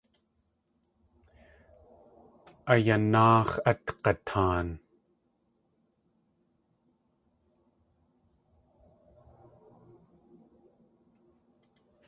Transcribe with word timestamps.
A 2.71 2.75
yanáax̲ 2.85 3.53
at 3.69 3.81
g̲ataan! 4.01 4.67